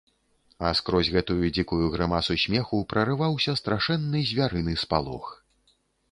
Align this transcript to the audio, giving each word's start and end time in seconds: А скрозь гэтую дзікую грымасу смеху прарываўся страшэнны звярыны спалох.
А 0.67 0.69
скрозь 0.77 1.09
гэтую 1.15 1.49
дзікую 1.57 1.89
грымасу 1.95 2.37
смеху 2.43 2.79
прарываўся 2.93 3.53
страшэнны 3.61 4.23
звярыны 4.31 4.73
спалох. 4.85 5.29